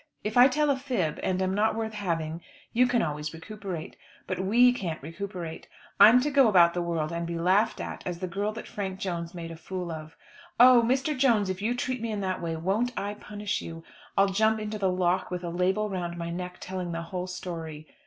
If 0.23 0.35
I 0.35 0.47
tell 0.47 0.71
a 0.71 0.75
fib, 0.75 1.19
and 1.21 1.39
am 1.43 1.53
not 1.53 1.75
worth 1.75 1.93
having, 1.93 2.41
you 2.73 2.87
can 2.87 3.03
always 3.03 3.35
recuperate. 3.35 3.95
But 4.25 4.39
we 4.39 4.73
can't 4.73 4.99
recuperate. 5.03 5.67
I'm 5.99 6.19
to 6.21 6.31
go 6.31 6.47
about 6.47 6.73
the 6.73 6.81
world 6.81 7.11
and 7.11 7.27
be 7.27 7.37
laughed 7.37 7.79
at, 7.79 8.01
as 8.03 8.17
the 8.17 8.25
girl 8.25 8.51
that 8.53 8.65
Frank 8.67 8.99
Jones 8.99 9.35
made 9.35 9.51
a 9.51 9.55
fool 9.55 9.91
of. 9.91 10.17
Oh! 10.59 10.81
Mr. 10.83 11.15
Jones, 11.15 11.51
if 11.51 11.61
you 11.61 11.75
treat 11.75 12.01
me 12.01 12.11
in 12.11 12.21
that 12.21 12.41
way, 12.41 12.55
won't 12.55 12.91
I 12.97 13.13
punish 13.13 13.61
you? 13.61 13.83
I'll 14.17 14.29
jump 14.29 14.59
into 14.59 14.79
the 14.79 14.89
lough 14.89 15.27
with 15.29 15.43
a 15.43 15.51
label 15.51 15.87
round 15.87 16.17
my 16.17 16.31
neck 16.31 16.57
telling 16.59 16.93
the 16.93 17.03
whole 17.03 17.27
story. 17.27 17.85